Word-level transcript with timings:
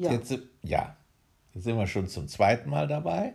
Ja. 0.00 0.12
Jetzt, 0.12 0.38
ja, 0.62 0.96
jetzt 1.52 1.64
sind 1.64 1.76
wir 1.76 1.86
schon 1.86 2.08
zum 2.08 2.26
zweiten 2.26 2.70
Mal 2.70 2.88
dabei. 2.88 3.34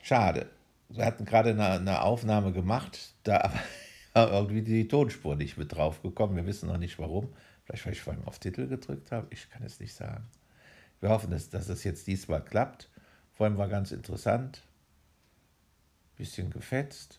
Schade. 0.00 0.48
Wir 0.88 1.04
hatten 1.04 1.24
gerade 1.24 1.50
eine, 1.50 1.70
eine 1.70 2.02
Aufnahme 2.02 2.52
gemacht, 2.52 3.14
da 3.24 3.52
war 4.12 4.30
irgendwie 4.30 4.62
die 4.62 4.86
Tonspur 4.86 5.34
nicht 5.34 5.56
mit 5.56 5.74
drauf 5.74 6.00
gekommen. 6.00 6.36
Wir 6.36 6.46
wissen 6.46 6.68
noch 6.68 6.78
nicht 6.78 7.00
warum. 7.00 7.32
Vielleicht, 7.64 7.84
weil 7.84 7.92
ich 7.94 8.00
vorhin 8.00 8.24
auf 8.26 8.38
Titel 8.38 8.68
gedrückt 8.68 9.10
habe. 9.10 9.26
Ich 9.30 9.50
kann 9.50 9.64
es 9.64 9.80
nicht 9.80 9.92
sagen. 9.92 10.24
Wir 11.00 11.08
hoffen, 11.08 11.32
dass, 11.32 11.50
dass 11.50 11.68
es 11.68 11.82
jetzt 11.82 12.06
diesmal 12.06 12.44
klappt. 12.44 12.88
Vorhin 13.32 13.58
war 13.58 13.66
ganz 13.66 13.90
interessant. 13.90 14.62
Bisschen 16.16 16.50
gefetzt. 16.50 17.18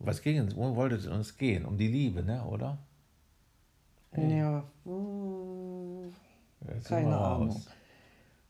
Was 0.00 0.20
ging 0.20 0.38
es? 0.38 0.56
Worum 0.56 0.74
wollte 0.74 0.96
es 0.96 1.06
uns 1.06 1.36
gehen? 1.36 1.64
Um 1.64 1.78
die 1.78 1.86
Liebe, 1.86 2.24
ne? 2.24 2.42
oder? 2.44 2.78
Ja, 4.16 4.64
uh, 4.84 6.10
Jetzt 6.68 6.88
keine 6.88 7.08
wir 7.10 7.16
raus. 7.16 7.40
Ahnung. 7.40 7.62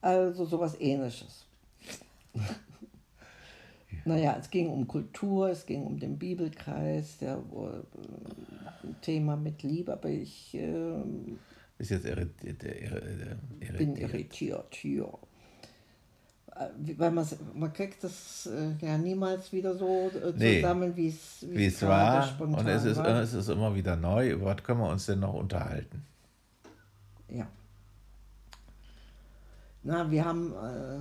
Also 0.01 0.45
sowas 0.45 0.79
ähnliches. 0.80 1.47
Naja, 4.05 4.37
es 4.41 4.51
ging 4.51 4.69
um 4.69 4.89
Kultur, 4.89 5.51
es 5.51 5.65
ging 5.65 5.84
um 5.84 5.98
den 6.01 6.19
Bibelkreis, 6.19 7.19
der 7.19 7.34
äh, 7.37 8.87
ein 8.87 8.97
Thema 9.01 9.37
mit 9.37 9.62
Liebe, 9.62 9.93
aber 9.93 10.09
ich 10.09 10.55
äh, 10.55 10.95
Ist 11.79 11.91
jetzt 11.91 12.06
irritiert. 12.06 12.65
irritiert, 12.65 13.79
bin 13.79 13.95
irritiert. 13.97 14.83
ja. 14.83 15.05
Äh, 16.56 16.69
Weil 16.98 17.11
man, 17.12 17.27
man 17.55 17.73
kriegt 17.73 18.03
das 18.03 18.47
äh, 18.47 18.84
ja 18.84 18.98
niemals 18.98 19.53
wieder 19.53 19.77
so 19.77 20.11
äh, 20.11 20.33
Nee. 20.37 20.56
zusammen, 20.62 20.97
wie 20.97 21.09
es 21.09 21.47
Wie 21.48 21.67
es 21.67 21.81
war. 21.83 22.23
spontan 22.27 22.61
Und 22.61 22.67
es 22.69 22.84
ist, 22.84 22.97
war. 22.97 23.20
es 23.20 23.34
ist 23.34 23.48
immer 23.51 23.73
wieder 23.75 23.95
neu. 23.95 24.31
Über 24.31 24.47
was 24.47 24.65
können 24.65 24.81
wir 24.81 24.89
uns 24.91 25.06
denn 25.06 25.20
noch 25.20 25.34
unterhalten? 25.34 26.05
Ja. 27.29 27.47
Na, 29.84 30.10
wir 30.10 30.24
haben 30.24 30.52
äh, 30.52 30.98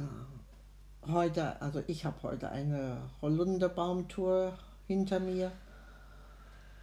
heute, 1.12 1.62
also 1.62 1.84
ich 1.88 2.04
habe 2.06 2.22
heute 2.24 2.50
eine 2.50 2.98
Holunderbaumtour 3.22 4.58
hinter 4.88 5.20
mir 5.20 5.52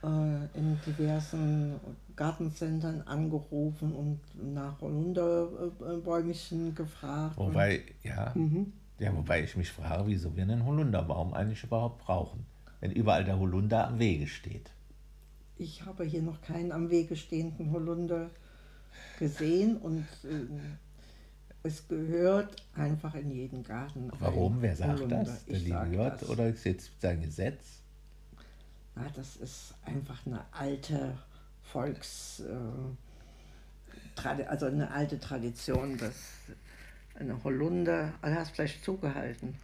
äh, 0.04 0.58
in 0.58 0.78
diversen 0.86 1.80
Gartencentern 2.14 3.02
angerufen 3.02 3.92
und 3.92 4.20
nach 4.54 4.80
Holunderbäumchen 4.80 6.74
gefragt. 6.74 7.36
Wobei, 7.36 7.82
ja, 8.04 8.32
Mhm. 8.34 8.72
ja, 9.00 9.14
wobei 9.16 9.42
ich 9.42 9.56
mich 9.56 9.72
frage, 9.72 10.06
wieso 10.06 10.36
wir 10.36 10.44
einen 10.44 10.64
Holunderbaum 10.64 11.34
eigentlich 11.34 11.64
überhaupt 11.64 12.04
brauchen, 12.04 12.46
wenn 12.80 12.92
überall 12.92 13.24
der 13.24 13.40
Holunder 13.40 13.88
am 13.88 13.98
Wege 13.98 14.28
steht. 14.28 14.70
Ich 15.56 15.84
habe 15.84 16.04
hier 16.04 16.22
noch 16.22 16.40
keinen 16.42 16.70
am 16.70 16.90
Wege 16.90 17.16
stehenden 17.16 17.72
Holunder 17.72 18.30
gesehen 19.18 19.76
und 19.76 20.06
äh, 20.22 20.46
es 21.68 21.86
gehört 21.86 22.56
einfach 22.74 23.14
in 23.14 23.30
jeden 23.30 23.62
Garten. 23.62 24.10
Warum? 24.18 24.60
Wer 24.60 24.74
sagt 24.74 24.94
Holunder. 24.94 25.22
das? 25.24 25.44
Der 25.44 25.56
Ich 25.56 25.64
liebe 25.64 25.88
Gott? 25.94 26.22
das. 26.22 26.28
Oder 26.28 26.48
ist 26.48 26.64
jetzt 26.64 26.90
sein 27.00 27.20
Gesetz? 27.20 27.64
Ja, 28.96 29.06
das 29.14 29.36
ist 29.36 29.74
einfach 29.84 30.26
eine 30.26 30.40
alte 30.52 31.16
Volks, 31.62 32.40
äh, 32.40 32.56
also 34.46 34.66
eine 34.66 34.90
alte 34.90 35.20
Tradition, 35.20 35.96
dass 35.98 36.14
eine 37.14 37.42
Holunder, 37.44 38.12
ah, 38.22 38.30
du 38.30 38.36
hast 38.36 38.52
vielleicht 38.52 38.82
zugehalten. 38.82 39.54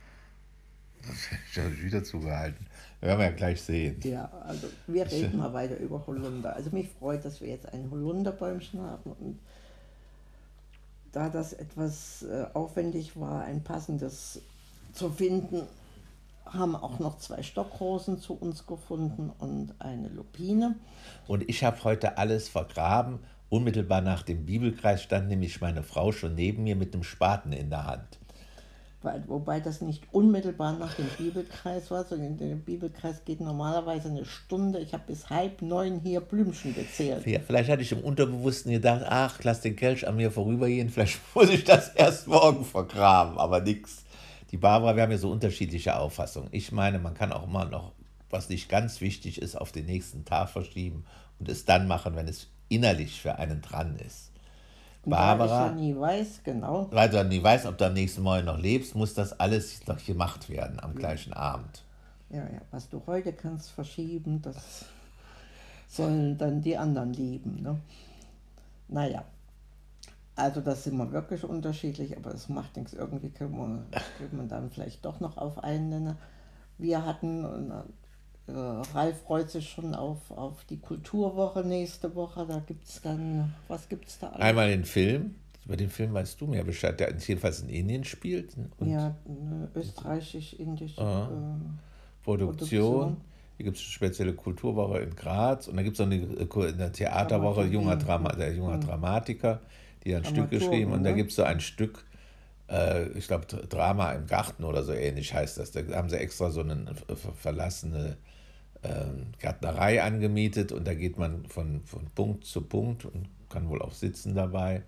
Ich 1.51 1.59
habe 1.59 1.83
wieder 1.83 2.05
zugehalten. 2.05 2.67
Werden 3.01 3.19
wir 3.19 3.27
ja 3.27 3.33
gleich 3.33 3.61
sehen. 3.61 4.01
Ja, 4.05 4.31
also 4.47 4.69
wir 4.87 5.11
reden 5.11 5.39
mal 5.39 5.53
weiter 5.53 5.77
über 5.79 6.07
Holunder. 6.07 6.55
Also 6.57 6.71
mich 6.71 6.89
freut, 6.99 7.25
dass 7.25 7.41
wir 7.41 7.49
jetzt 7.49 7.71
ein 7.73 7.91
Holunderbäumchen 7.91 8.81
haben 8.81 9.13
und 9.13 9.39
da 11.15 11.29
das 11.29 11.53
etwas 11.53 12.23
äh, 12.23 12.47
aufwendig 12.55 13.19
war, 13.19 13.45
ein 13.45 13.63
passendes 13.63 14.43
zu 14.93 15.11
finden, 15.11 15.63
haben 16.45 16.77
auch 16.77 16.99
noch 16.99 17.19
zwei 17.19 17.43
Stockrosen 17.43 18.21
zu 18.21 18.35
uns 18.35 18.67
gefunden 18.67 19.31
und 19.39 19.75
eine 19.79 20.09
Lupine. 20.09 20.77
Und 21.27 21.49
ich 21.49 21.65
habe 21.65 21.83
heute 21.85 22.19
alles 22.19 22.49
vergraben. 22.49 23.21
Unmittelbar 23.49 24.01
nach 24.01 24.23
dem 24.23 24.47
Bibelkreis 24.47 25.03
stand 25.03 25.29
nämlich 25.29 25.61
meine 25.61 25.83
Frau 25.83 26.13
schon 26.13 26.35
neben 26.35 26.65
mir 26.65 26.77
mit 26.77 26.95
einem 26.95 27.05
Spaten 27.05 27.53
in 27.53 27.71
der 27.71 27.87
Hand. 27.87 28.19
Wobei 29.27 29.61
das 29.61 29.81
nicht 29.81 30.05
unmittelbar 30.13 30.79
nach 30.79 30.95
dem 30.95 31.07
Bibelkreis 31.19 31.91
war, 31.91 32.05
sondern 32.05 32.39
der 32.39 32.55
Bibelkreis 32.55 33.25
geht 33.25 33.41
normalerweise 33.41 34.09
eine 34.09 34.25
Stunde. 34.25 34.79
Ich 34.81 34.93
habe 34.93 35.05
bis 35.07 35.31
halb 35.31 35.63
neun 35.63 36.01
hier 36.01 36.21
Blümchen 36.21 36.75
gezählt. 36.75 37.27
Ja, 37.27 37.41
vielleicht 37.41 37.71
hatte 37.71 37.83
ich 37.83 37.93
im 37.93 38.01
Unterbewussten 38.01 38.73
gedacht, 38.73 39.05
ach, 39.07 39.41
lass 39.43 39.61
den 39.61 39.77
Kelch 39.77 40.09
an 40.09 40.17
mir 40.17 40.31
vorübergehen, 40.31 40.89
vielleicht 40.89 41.21
muss 41.35 41.51
ich 41.51 41.65
das 41.65 41.89
erst 41.91 42.27
morgen 42.27 42.65
vergraben, 42.65 43.39
aber 43.39 43.61
nix. 43.61 44.05
Die 44.51 44.57
Barbara, 44.57 44.97
wir 44.97 45.03
haben 45.03 45.13
ja 45.13 45.19
so 45.19 45.31
unterschiedliche 45.31 45.97
Auffassungen. 45.99 46.49
Ich 46.53 46.73
meine, 46.73 46.99
man 46.99 47.15
kann 47.15 47.33
auch 47.33 47.45
immer 47.45 47.65
noch, 47.65 47.93
was 48.31 48.49
nicht 48.49 48.69
ganz 48.69 49.01
wichtig 49.01 49.43
ist, 49.43 49.57
auf 49.57 49.73
den 49.73 49.87
nächsten 49.87 50.25
Tag 50.25 50.49
verschieben 50.49 51.05
und 51.39 51.49
es 51.49 51.65
dann 51.65 51.89
machen, 51.89 52.17
wenn 52.17 52.29
es 52.29 52.49
innerlich 52.69 53.21
für 53.21 53.37
einen 53.37 53.61
dran 53.61 53.97
ist. 53.97 54.34
Barbara, 55.11 55.67
ich 55.67 55.73
ja 55.73 55.75
nie 55.77 55.97
weiß, 55.99 56.41
genau, 56.45 56.89
weil 56.91 57.09
du 57.09 57.25
nie 57.25 57.43
weißt, 57.43 57.67
ob 57.67 57.79
du 57.79 57.87
am 57.87 57.95
nächsten 57.95 58.23
Morgen 58.23 58.47
noch 58.47 58.59
lebst, 58.59 58.95
muss 58.95 59.15
das 59.15 59.39
alles 59.39 59.87
noch 59.87 60.05
gemacht 60.05 60.49
werden 60.49 60.81
am 60.81 60.95
gleichen 60.95 61.33
Abend. 61.33 61.83
ja, 62.31 62.45
ja, 62.45 62.61
was 62.71 62.89
du 62.89 63.03
heute 63.07 63.33
kannst 63.33 63.71
verschieben, 63.71 64.41
das 64.43 64.87
sollen 65.89 66.37
dann 66.39 66.61
die 66.61 66.77
anderen 66.77 67.13
lieben. 67.13 67.63
Ne? 67.63 67.81
Naja, 68.89 69.25
also 70.37 70.61
das 70.61 70.85
sind 70.85 70.97
wir 70.97 71.13
wirklich 71.13 71.45
unterschiedlich, 71.45 72.17
aber 72.17 72.31
das 72.31 72.49
macht 72.49 72.77
nichts. 72.77 72.93
Irgendwie 72.93 73.31
können 73.31 73.57
wir, 73.57 74.01
können 74.19 74.43
wir 74.43 74.49
dann 74.49 74.71
vielleicht 74.71 75.05
doch 75.05 75.21
noch 75.21 75.37
auf 75.37 75.63
einen 75.63 75.89
nennen. 75.89 76.19
Wir 76.79 77.05
hatten, 77.05 77.45
äh, 78.47 78.53
Ralf 78.53 79.23
freut 79.23 79.51
sich 79.51 79.69
schon 79.71 79.95
auf, 79.95 80.31
auf 80.31 80.65
die 80.67 80.79
Kulturwoche 80.79 81.65
nächste 81.65 82.15
Woche. 82.15 82.47
Da 82.47 82.61
gibt 82.61 82.87
es 82.89 83.01
dann, 83.03 83.55
was 83.69 83.89
gibt 83.89 84.09
es 84.09 84.19
da 84.19 84.29
alles? 84.29 84.41
Einmal 84.41 84.69
den 84.71 84.85
Film, 84.85 85.35
über 85.65 85.77
den 85.77 85.91
Film 85.91 86.13
weißt 86.13 86.41
du 86.41 86.47
mehr 86.47 86.65
Bescheid, 86.65 86.99
der 87.01 87.15
jedenfalls 87.17 87.61
in 87.61 87.69
Indien 87.69 88.05
spielt. 88.05 88.55
Ja, 88.81 89.15
eine 89.27 89.69
österreichisch-indische 89.75 91.01
Aha. 91.01 91.25
äh, 91.25 92.25
Produktion. 92.25 92.57
Produktion. 92.57 93.17
Hier 93.57 93.65
gibt 93.65 93.77
es 93.77 93.83
eine 93.85 93.93
spezielle 93.93 94.33
Kulturwoche 94.35 94.99
in 94.99 95.15
Graz 95.15 95.69
und 95.69 95.77
da 95.77 95.83
gibt 95.83 95.99
es 95.99 96.01
noch 96.01 96.07
eine, 96.13 96.17
äh, 96.17 96.73
eine 96.73 96.93
Theaterwoche 96.93 97.61
Dramaturgie. 97.61 97.75
junger, 97.75 97.97
Drama, 97.97 98.33
der 98.33 98.53
junger 98.55 98.79
Dramatiker, 98.79 99.61
die 100.05 100.15
ein 100.15 100.25
Stück 100.25 100.51
geschrieben 100.51 100.93
und 100.93 101.05
da 101.05 101.13
ne? 101.13 101.15
gibt 101.15 101.31
es 101.31 101.37
so 101.37 101.45
ein 101.45 101.61
Stück, 101.61 102.05
äh, 102.69 103.09
ich 103.19 103.27
glaube 103.29 103.47
Drama 103.47 104.13
im 104.13 104.27
Garten 104.27 104.65
oder 104.65 104.83
so 104.83 104.93
ähnlich 104.93 105.35
heißt 105.35 105.59
das. 105.59 105.73
Da 105.73 105.81
haben 105.95 106.09
sie 106.11 106.19
extra 106.19 106.51
so 106.51 106.61
eine 106.61 106.75
äh, 107.09 107.17
ver- 107.17 107.33
verlassene 107.35 108.17
Gärtnerei 109.39 110.03
angemietet 110.03 110.73
und 110.73 110.87
da 110.87 110.95
geht 110.95 111.19
man 111.19 111.47
von, 111.47 111.83
von 111.85 112.07
Punkt 112.15 112.45
zu 112.45 112.63
Punkt 112.63 113.05
und 113.05 113.29
kann 113.49 113.69
wohl 113.69 113.83
auch 113.83 113.93
sitzen 113.93 114.35
dabei 114.35 114.83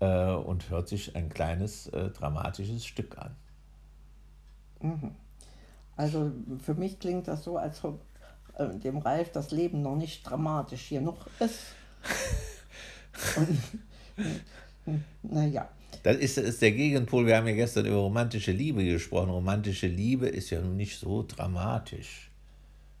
äh, 0.00 0.30
und 0.30 0.70
hört 0.70 0.88
sich 0.88 1.16
ein 1.16 1.28
kleines 1.28 1.88
äh, 1.88 2.10
dramatisches 2.10 2.84
Stück 2.84 3.18
an. 3.18 3.34
Also 5.96 6.30
für 6.62 6.74
mich 6.74 6.98
klingt 6.98 7.26
das 7.28 7.44
so, 7.44 7.56
als 7.56 7.82
ob 7.84 8.00
äh, 8.58 8.68
dem 8.78 8.98
Ralf 8.98 9.32
das 9.32 9.50
Leben 9.50 9.82
noch 9.82 9.96
nicht 9.96 10.22
dramatisch 10.28 10.82
hier 10.82 11.00
noch 11.00 11.26
ist. 11.40 11.60
Und, 13.36 15.02
naja, 15.22 15.68
Das 16.02 16.16
ist, 16.16 16.38
ist 16.38 16.62
der 16.62 16.72
Gegenpol. 16.72 17.26
Wir 17.26 17.36
haben 17.36 17.48
ja 17.48 17.54
gestern 17.54 17.86
über 17.86 17.96
romantische 17.96 18.52
Liebe 18.52 18.84
gesprochen. 18.84 19.30
Romantische 19.30 19.86
Liebe 19.86 20.28
ist 20.28 20.50
ja 20.50 20.60
nun 20.60 20.76
nicht 20.76 20.98
so 20.98 21.24
dramatisch. 21.26 22.30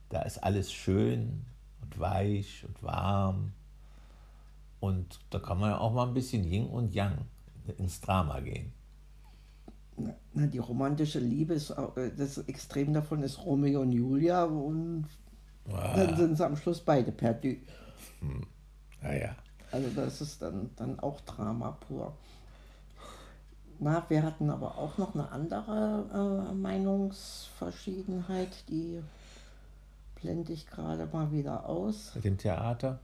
Da 0.08 0.22
ist 0.22 0.38
alles 0.38 0.72
schön 0.72 1.44
und 1.82 1.98
weich 1.98 2.64
und 2.66 2.82
warm. 2.82 3.52
Und 4.80 5.20
da 5.30 5.38
kann 5.38 5.58
man 5.58 5.70
ja 5.70 5.78
auch 5.78 5.92
mal 5.92 6.06
ein 6.06 6.14
bisschen 6.14 6.44
Yin 6.44 6.66
und 6.66 6.94
Yang 6.94 7.18
ins 7.78 8.00
Drama 8.00 8.40
gehen. 8.40 8.72
na, 10.34 10.46
die 10.46 10.58
romantische 10.58 11.18
Liebe 11.18 11.54
ist 11.54 11.72
auch, 11.72 11.96
äh, 11.96 12.12
das 12.14 12.38
Extrem 12.38 12.92
davon 12.92 13.22
ist 13.22 13.44
Romeo 13.44 13.80
und 13.80 13.92
Julia 13.92 14.44
und 14.44 15.06
dann 15.64 16.16
sind 16.16 16.36
sie 16.36 16.44
am 16.44 16.56
Schluss 16.56 16.80
beide 16.80 17.10
perdu. 17.10 17.56
Naja. 19.02 19.34
Also 19.72 19.88
das 19.90 20.20
ist 20.20 20.42
dann, 20.42 20.70
dann 20.76 21.00
auch 21.00 21.20
Drama 21.22 21.72
pur. 21.72 22.16
Na, 23.78 24.02
wir 24.08 24.22
hatten 24.22 24.48
aber 24.48 24.78
auch 24.78 24.96
noch 24.96 25.14
eine 25.14 25.30
andere 25.30 26.48
äh, 26.50 26.54
Meinungsverschiedenheit, 26.54 28.64
die 28.68 29.02
blende 30.16 30.52
ich 30.52 30.66
gerade 30.66 31.06
mal 31.06 31.30
wieder 31.32 31.68
aus. 31.68 32.12
Mit 32.14 32.24
dem 32.24 32.38
Theater? 32.38 32.98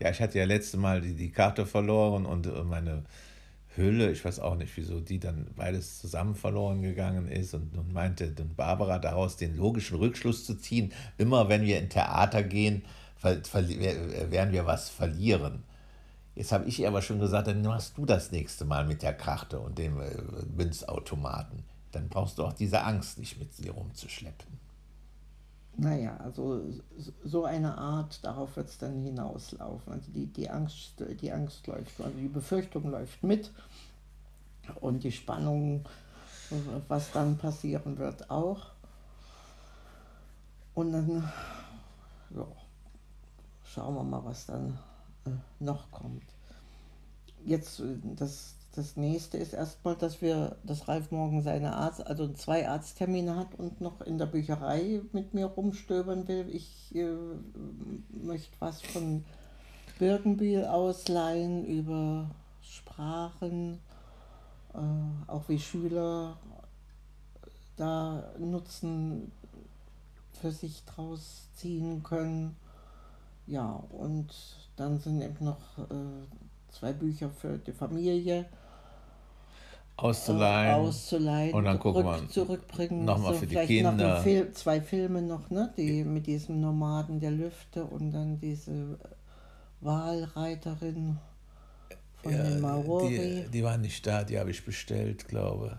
Ja, 0.00 0.10
ich 0.10 0.20
hatte 0.20 0.38
ja 0.38 0.44
letztes 0.44 0.78
Mal 0.78 1.00
die, 1.00 1.14
die 1.14 1.30
Karte 1.30 1.66
verloren 1.66 2.26
und 2.26 2.46
äh, 2.46 2.62
meine 2.62 3.04
Hülle, 3.74 4.10
ich 4.10 4.24
weiß 4.24 4.40
auch 4.40 4.56
nicht, 4.56 4.76
wieso 4.76 5.00
die 5.00 5.18
dann 5.18 5.46
beides 5.56 6.00
zusammen 6.00 6.34
verloren 6.34 6.82
gegangen 6.82 7.28
ist 7.28 7.54
und 7.54 7.74
nun 7.74 7.92
meinte 7.92 8.30
dann 8.30 8.54
Barbara 8.54 8.98
daraus 8.98 9.36
den 9.36 9.56
logischen 9.56 9.98
Rückschluss 9.98 10.44
zu 10.44 10.56
ziehen, 10.56 10.92
immer 11.16 11.48
wenn 11.48 11.62
wir 11.62 11.78
in 11.78 11.88
Theater 11.88 12.42
gehen, 12.42 12.84
ver, 13.16 13.40
werden 13.42 14.52
wir 14.52 14.66
was 14.66 14.88
verlieren. 14.88 15.62
Jetzt 16.34 16.52
habe 16.52 16.66
ich 16.66 16.78
ihr 16.78 16.88
aber 16.88 17.02
schon 17.02 17.18
gesagt, 17.18 17.48
dann 17.48 17.62
machst 17.62 17.98
du 17.98 18.04
das 18.04 18.30
nächste 18.30 18.64
Mal 18.64 18.84
mit 18.86 19.02
der 19.02 19.14
Karte 19.14 19.58
und 19.58 19.78
dem 19.78 20.00
äh, 20.00 20.10
Münzautomaten. 20.56 21.64
Dann 21.90 22.08
brauchst 22.08 22.38
du 22.38 22.44
auch 22.44 22.52
diese 22.52 22.82
Angst 22.84 23.18
nicht 23.18 23.38
mit 23.38 23.58
dir 23.58 23.72
rumzuschleppen. 23.72 24.67
Naja, 25.80 26.16
also 26.16 26.60
so 27.24 27.44
eine 27.44 27.78
Art, 27.78 28.24
darauf 28.24 28.56
wird 28.56 28.68
es 28.68 28.78
dann 28.78 29.00
hinauslaufen. 29.00 29.92
Also 29.92 30.10
die, 30.10 30.26
die, 30.26 30.50
Angst, 30.50 30.94
die 30.98 31.30
Angst 31.30 31.68
läuft, 31.68 32.00
also 32.00 32.18
die 32.18 32.26
Befürchtung 32.26 32.90
läuft 32.90 33.22
mit 33.22 33.52
und 34.80 35.04
die 35.04 35.12
Spannung, 35.12 35.84
was 36.88 37.12
dann 37.12 37.38
passieren 37.38 37.96
wird, 37.96 38.28
auch. 38.28 38.72
Und 40.74 40.92
dann 40.92 41.32
ja, 42.30 42.46
schauen 43.64 43.94
wir 43.94 44.02
mal, 44.02 44.24
was 44.24 44.46
dann 44.46 44.76
äh, 45.26 45.30
noch 45.60 45.92
kommt. 45.92 46.24
Jetzt 47.44 47.78
äh, 47.78 47.96
das 48.16 48.56
das 48.78 48.96
nächste 48.96 49.38
ist 49.38 49.54
erstmal, 49.54 49.96
dass 49.96 50.22
wir, 50.22 50.56
dass 50.62 50.86
Ralf 50.86 51.10
morgen 51.10 51.42
seine 51.42 51.74
Arzt, 51.74 52.06
also 52.06 52.32
zwei 52.32 52.68
Arzttermine 52.68 53.34
hat 53.34 53.56
und 53.56 53.80
noch 53.80 54.00
in 54.02 54.18
der 54.18 54.26
Bücherei 54.26 55.02
mit 55.12 55.34
mir 55.34 55.46
rumstöbern 55.46 56.28
will. 56.28 56.48
Ich 56.48 56.94
äh, 56.94 57.16
möchte 58.10 58.54
was 58.60 58.80
von 58.80 59.24
Birkenbiel 59.98 60.64
ausleihen 60.64 61.66
über 61.66 62.30
Sprachen, 62.62 63.80
äh, 64.74 64.78
auch 65.26 65.48
wie 65.48 65.58
Schüler 65.58 66.38
da 67.74 68.32
Nutzen 68.38 69.32
für 70.40 70.52
sich 70.52 70.84
draus 70.84 71.48
ziehen 71.56 72.04
können. 72.04 72.56
Ja, 73.48 73.82
und 73.90 74.28
dann 74.76 75.00
sind 75.00 75.20
eben 75.20 75.44
noch 75.44 75.78
äh, 75.78 76.70
zwei 76.70 76.92
Bücher 76.92 77.30
für 77.30 77.58
die 77.58 77.72
Familie 77.72 78.46
auszuleihen. 79.98 80.74
Auszuleihen 80.74 81.54
und 81.54 81.64
dann 81.64 81.78
gucken 81.78 82.04
wir 82.04 82.28
zurückbringen. 82.28 83.04
Nochmal 83.04 83.34
so 83.34 83.40
für 83.40 83.46
die 83.46 83.56
Kinder. 83.56 83.92
Noch 83.92 84.22
Fil 84.22 84.52
zwei 84.52 84.80
Filme 84.80 85.22
noch, 85.22 85.50
ne? 85.50 85.72
Die 85.76 86.04
mit 86.04 86.26
diesem 86.26 86.60
Nomaden 86.60 87.18
der 87.20 87.32
Lüfte 87.32 87.84
und 87.84 88.12
dann 88.12 88.38
diese 88.38 88.98
Wahlreiterin 89.80 91.18
von 92.22 92.32
ja, 92.32 92.42
den 92.44 92.60
Maori. 92.60 93.08
Die, 93.08 93.50
die 93.50 93.64
waren 93.64 93.80
nicht 93.80 94.06
da, 94.06 94.22
die 94.24 94.38
habe 94.38 94.50
ich 94.50 94.64
bestellt, 94.64 95.26
glaube 95.26 95.78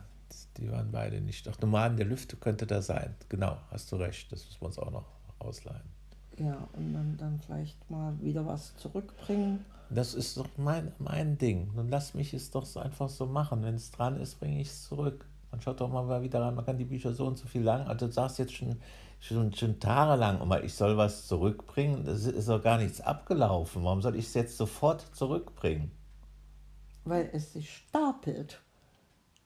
Die 0.58 0.70
waren 0.70 0.92
beide 0.92 1.22
nicht. 1.22 1.48
Doch 1.48 1.60
Nomaden 1.62 1.96
der 1.96 2.06
Lüfte 2.06 2.36
könnte 2.36 2.68
da 2.68 2.82
sein. 2.82 3.16
Genau, 3.30 3.58
hast 3.72 3.92
du 3.92 3.96
recht. 3.96 4.32
Das 4.32 4.46
müssen 4.46 4.62
wir 4.62 4.66
uns 4.68 4.80
auch 4.80 4.92
noch 4.92 5.06
ausleihen. 5.40 5.99
Ja, 6.40 6.68
und 6.74 6.94
dann, 6.94 7.18
dann 7.18 7.40
vielleicht 7.46 7.90
mal 7.90 8.14
wieder 8.22 8.46
was 8.46 8.76
zurückbringen. 8.78 9.66
Das 9.90 10.14
ist 10.14 10.38
doch 10.38 10.48
mein, 10.58 10.94
mein 10.98 11.38
Ding. 11.38 11.72
Nun 11.76 11.90
lass 11.90 12.14
mich 12.14 12.34
es 12.34 12.52
doch 12.52 12.66
so 12.66 12.80
einfach 12.80 13.10
so 13.10 13.26
machen. 13.26 13.64
Wenn 13.64 13.76
es 13.76 13.92
dran 13.92 14.20
ist, 14.20 14.40
bringe 14.40 14.62
ich 14.62 14.70
es 14.70 14.84
zurück. 14.88 15.26
Man 15.52 15.62
schaut 15.62 15.82
doch 15.82 15.90
mal 15.90 16.22
wieder 16.22 16.42
ran, 16.42 16.56
man 16.56 16.66
kann 16.66 16.78
die 16.78 16.86
Bücher 16.86 17.12
so 17.12 17.26
und 17.26 17.38
so 17.38 17.48
viel 17.48 17.64
lang. 17.64 17.88
Also 17.88 18.06
du 18.06 18.12
sagst 18.12 18.38
jetzt 18.38 18.54
schon, 18.54 18.78
schon, 19.20 19.54
schon 19.54 19.80
tagelang 19.80 20.40
immer, 20.42 20.64
ich 20.64 20.76
soll 20.76 20.96
was 20.96 21.28
zurückbringen. 21.28 22.06
Es 22.08 22.26
ist 22.26 22.48
doch 22.48 22.62
gar 22.62 22.78
nichts 22.78 23.02
abgelaufen. 23.02 23.84
Warum 23.84 24.02
soll 24.02 24.16
ich 24.16 24.26
es 24.26 24.36
jetzt 24.36 24.58
sofort 24.58 25.02
zurückbringen? 25.16 25.92
Weil 27.04 27.30
es 27.34 27.54
sich 27.54 27.76
stapelt. 27.76 28.62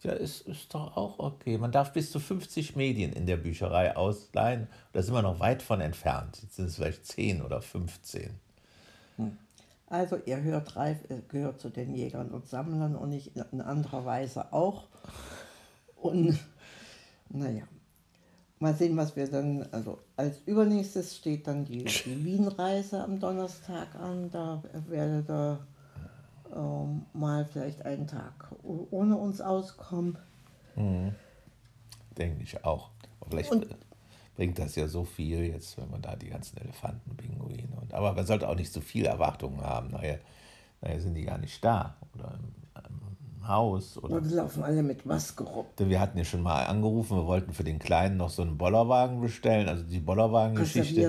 Ja, 0.03 0.11
ist, 0.11 0.41
ist 0.47 0.73
doch 0.73 0.97
auch 0.97 1.19
okay. 1.19 1.57
Man 1.57 1.71
darf 1.71 1.93
bis 1.93 2.11
zu 2.11 2.19
50 2.19 2.75
Medien 2.75 3.13
in 3.13 3.25
der 3.25 3.37
Bücherei 3.37 3.95
ausleihen. 3.95 4.67
Da 4.91 5.01
sind 5.01 5.13
wir 5.13 5.21
noch 5.21 5.39
weit 5.39 5.61
von 5.61 5.79
entfernt. 5.79 6.39
Jetzt 6.41 6.57
sind 6.57 6.65
es 6.65 6.75
vielleicht 6.75 7.05
10 7.05 7.41
oder 7.41 7.61
15. 7.61 8.31
Hm. 9.15 9.37
Also 9.87 10.17
ihr 10.25 10.41
hört, 10.41 10.75
Ralf 10.75 10.97
gehört 11.29 11.61
zu 11.61 11.69
den 11.69 11.93
Jägern 11.95 12.31
und 12.31 12.47
Sammlern 12.47 12.95
und 12.95 13.11
ich 13.11 13.31
in 13.35 13.61
anderer 13.61 14.05
Weise 14.05 14.51
auch. 14.51 14.87
Und 15.95 16.37
naja, 17.29 17.63
mal 18.59 18.73
sehen, 18.73 18.97
was 18.97 19.15
wir 19.15 19.29
dann, 19.29 19.67
also 19.71 19.99
als 20.17 20.39
übernächstes 20.45 21.15
steht 21.15 21.47
dann 21.47 21.63
die, 21.65 21.83
die 21.83 22.25
Wien-Reise 22.25 23.03
am 23.03 23.19
Donnerstag 23.19 23.95
an. 23.95 24.31
Da 24.31 24.63
werde 24.87 25.23
da 25.23 25.59
mal 27.13 27.45
vielleicht 27.45 27.85
einen 27.85 28.07
Tag 28.07 28.51
ohne 28.63 29.17
uns 29.17 29.41
auskommen. 29.41 30.17
Mhm. 30.75 31.15
Denke 32.17 32.43
ich 32.43 32.63
auch. 32.63 32.89
Vielleicht 33.29 33.51
und, 33.51 33.67
bringt 34.35 34.59
das 34.59 34.75
ja 34.75 34.87
so 34.87 35.03
viel 35.03 35.43
jetzt, 35.45 35.77
wenn 35.77 35.89
man 35.89 36.01
da 36.01 36.15
die 36.15 36.29
ganzen 36.29 36.57
Elefanten, 36.57 37.15
Pinguine 37.15 37.75
und. 37.79 37.93
Aber 37.93 38.13
man 38.13 38.25
sollte 38.25 38.47
auch 38.47 38.55
nicht 38.55 38.71
so 38.71 38.81
viel 38.81 39.05
Erwartungen 39.05 39.61
haben. 39.61 39.91
Nachher, 39.91 40.19
nachher 40.81 41.01
sind 41.01 41.15
die 41.15 41.23
gar 41.23 41.37
nicht 41.37 41.63
da. 41.63 41.95
Oder 42.15 42.33
im 42.33 42.62
Haus. 43.47 43.97
Oder 43.97 44.15
und 44.15 44.31
laufen 44.31 44.63
alle 44.63 44.83
mit 44.83 45.05
Maske 45.05 45.43
rum. 45.43 45.65
Wir 45.77 45.99
hatten 45.99 46.17
ja 46.17 46.23
schon 46.23 46.41
mal 46.41 46.65
angerufen, 46.65 47.17
wir 47.17 47.25
wollten 47.25 47.53
für 47.53 47.63
den 47.63 47.79
Kleinen 47.79 48.17
noch 48.17 48.29
so 48.29 48.41
einen 48.41 48.57
Bollerwagen 48.57 49.21
bestellen. 49.21 49.67
Also 49.67 49.83
die 49.83 49.99
Bollerwagen-Geschichte 49.99 51.01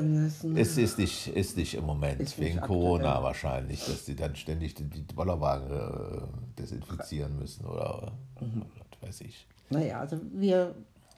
ist, 0.55 0.79
ist, 0.79 0.99
nicht, 0.99 1.29
ist 1.29 1.57
nicht 1.57 1.75
im 1.75 1.85
Moment, 1.85 2.21
ist 2.21 2.39
wegen 2.39 2.61
Corona 2.61 3.09
aktuell. 3.09 3.25
wahrscheinlich, 3.25 3.85
dass 3.87 4.05
die 4.05 4.17
dann 4.17 4.37
ständig 4.37 4.75
die, 4.75 4.85
Bollerwagen 5.15 5.71
äh, 5.71 6.61
desinfizieren 6.61 7.39
müssen 7.39 7.65
oder, 7.67 8.13
mhm. 8.41 8.63
oder 8.63 8.87
was 9.01 9.09
weiß 9.09 9.21
ich. 9.23 9.47
Naja, 9.71 10.01
also 10.01 10.21
wir 10.33 10.75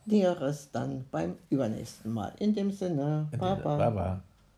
Näheres 0.07 0.71
dann 0.71 1.05
beim 1.11 1.35
übernächsten 1.51 2.12
Mal. 2.12 2.33
In 2.39 2.55
dem 2.55 2.71
Sinne, 2.71 3.29
Baba. 3.37 3.77
Baba. 3.77 4.23